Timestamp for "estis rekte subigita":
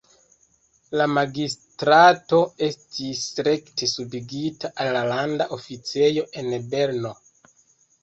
2.69-4.75